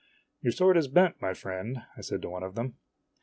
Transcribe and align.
"Your 0.41 0.51
sword 0.51 0.77
is 0.77 0.87
bent, 0.87 1.21
my 1.21 1.35
friend," 1.35 1.83
I 1.95 2.01
said 2.01 2.23
to 2.23 2.29
one 2.29 2.41
of 2.41 2.55
them. 2.55 2.73